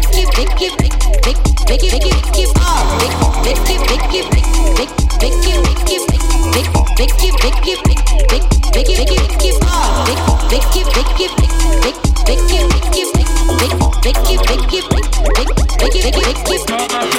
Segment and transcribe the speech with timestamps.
[0.00, 0.90] Make it, make it, make
[16.92, 17.09] it.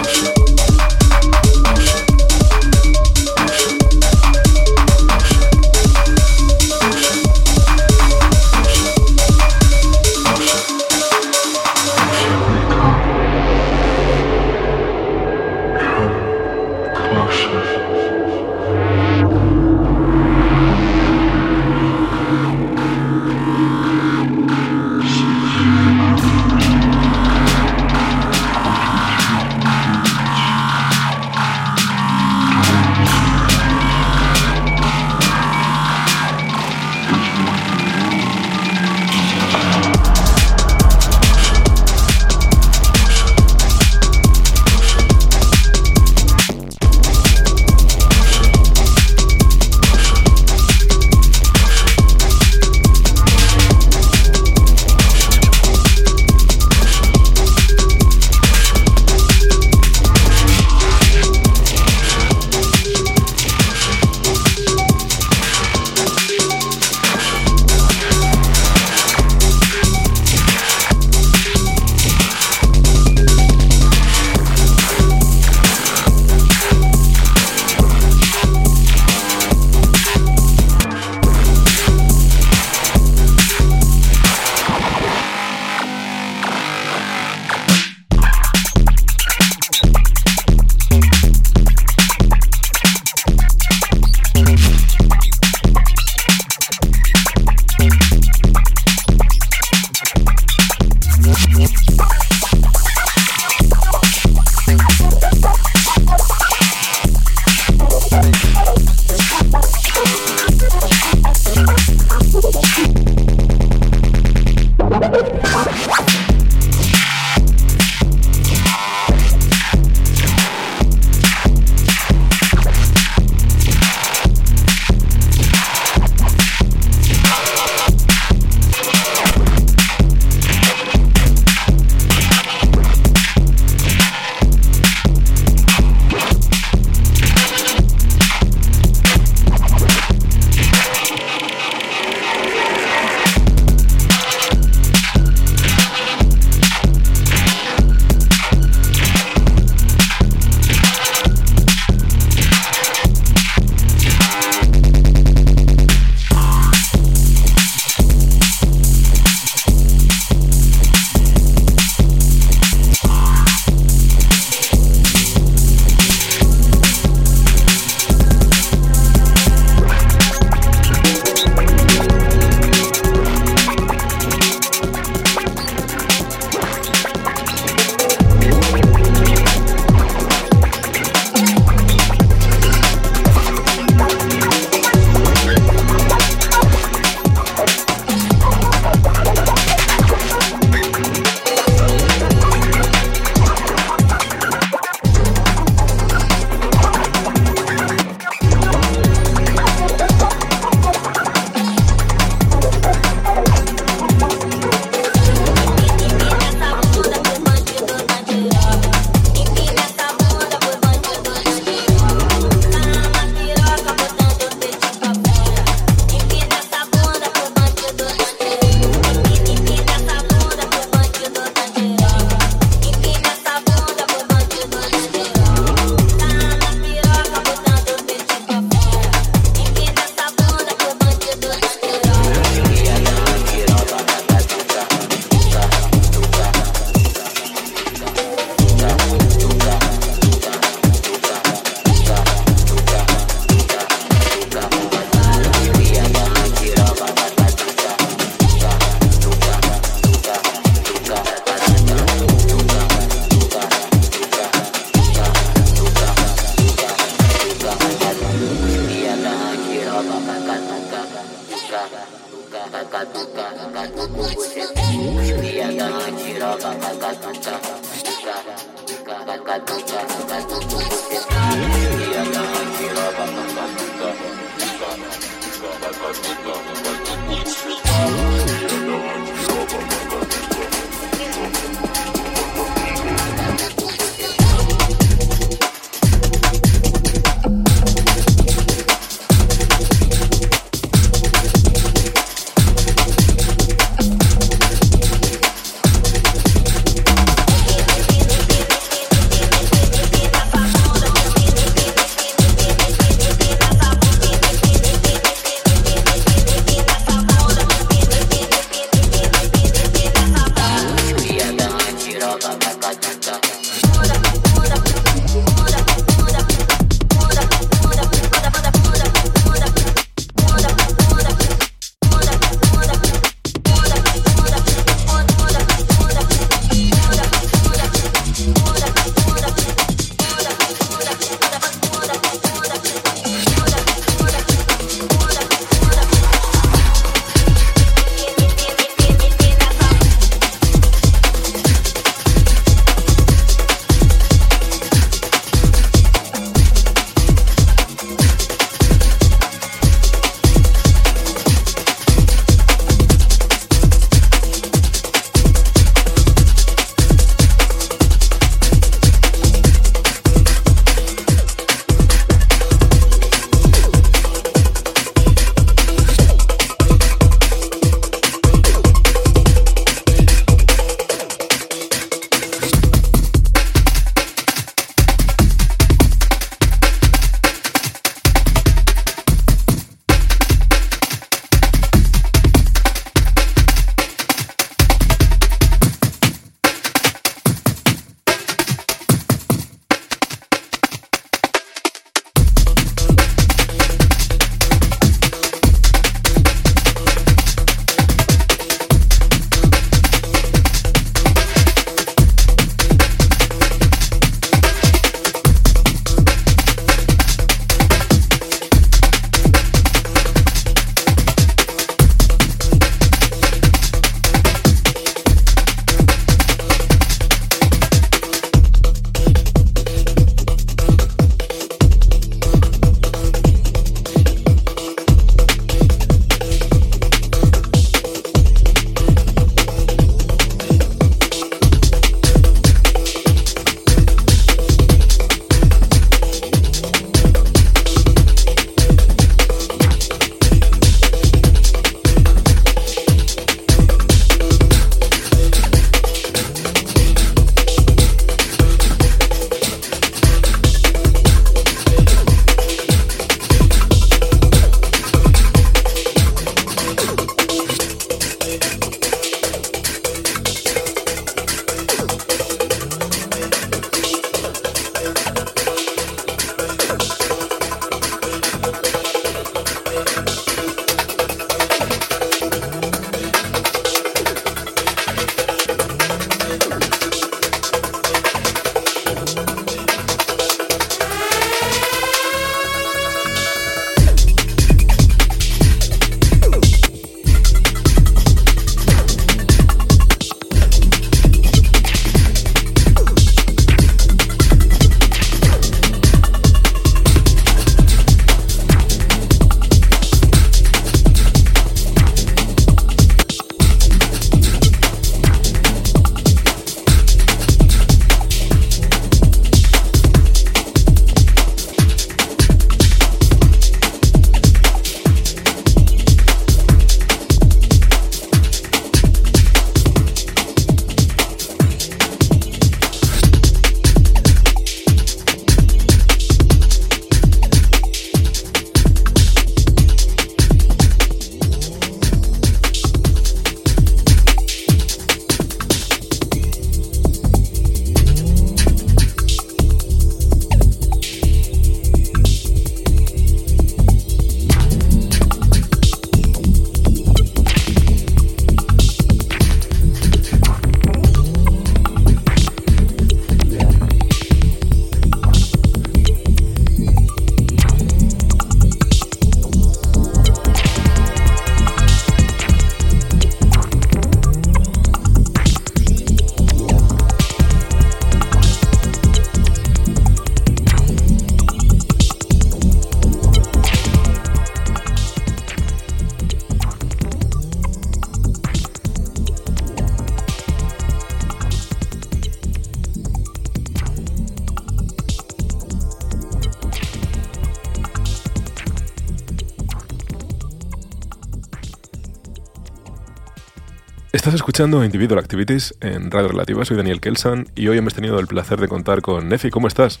[594.34, 596.64] Estás escuchando Individual Activities en Radio Relativa.
[596.64, 599.48] Soy Daniel Kelsan y hoy hemos tenido el placer de contar con Nefi.
[599.48, 600.00] ¿Cómo estás?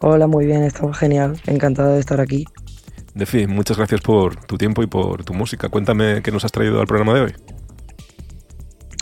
[0.00, 1.40] Hola, muy bien, estamos genial.
[1.46, 2.44] Encantado de estar aquí.
[3.14, 5.70] Nefi, muchas gracias por tu tiempo y por tu música.
[5.70, 7.34] Cuéntame qué nos has traído al programa de hoy.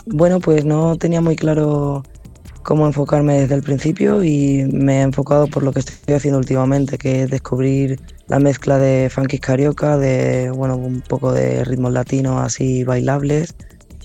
[0.05, 2.03] Bueno, pues no tenía muy claro
[2.63, 6.97] cómo enfocarme desde el principio y me he enfocado por lo que estoy haciendo últimamente,
[6.97, 7.99] que es descubrir
[8.29, 13.55] la mezcla de funky carioca, de bueno, un poco de ritmos latinos así bailables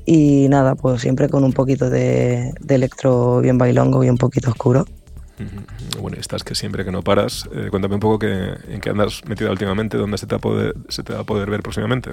[0.06, 4.86] y nada, pues siempre con un poquito de, electro bien bailongo y un poquito oscuro.
[6.00, 9.22] Bueno, estás que siempre que no paras, eh, cuéntame un poco que, en qué andas
[9.26, 10.36] metida últimamente, dónde se te,
[10.88, 12.10] se te va a poder ver próximamente.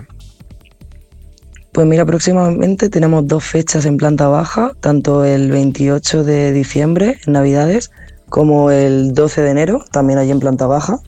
[1.71, 7.33] Pues mira, próximamente tenemos dos fechas en planta baja, tanto el 28 de diciembre, en
[7.33, 7.91] Navidades,
[8.27, 10.99] como el 12 de enero, también allí en planta baja.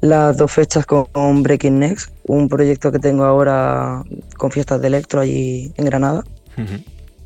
[0.00, 4.04] Las dos fechas con Breaking Next, un proyecto que tengo ahora
[4.36, 6.24] con fiestas de electro allí en Granada.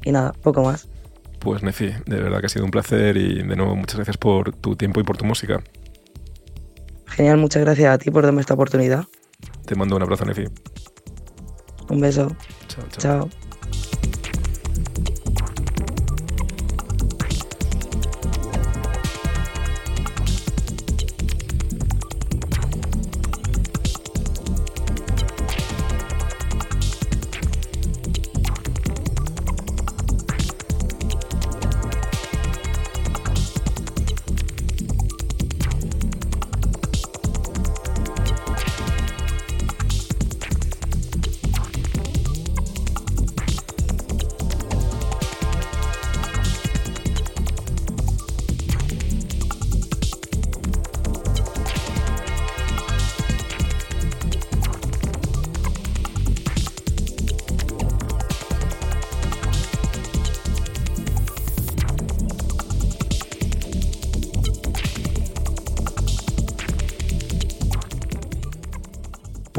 [0.05, 0.89] Y nada, poco más.
[1.39, 4.55] Pues Nefi, de verdad que ha sido un placer y de nuevo muchas gracias por
[4.55, 5.63] tu tiempo y por tu música.
[7.07, 9.05] Genial, muchas gracias a ti por darme esta oportunidad.
[9.67, 10.45] Te mando un abrazo, Nefi.
[11.91, 12.29] Un beso.
[12.69, 12.85] chao.
[12.99, 13.42] chao.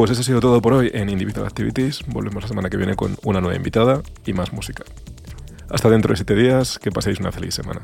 [0.03, 2.01] Pues eso ha sido todo por hoy en Individual Activities.
[2.07, 4.83] Volvemos la semana que viene con una nueva invitada y más música.
[5.69, 7.79] Hasta dentro de siete días, que paséis una feliz semana.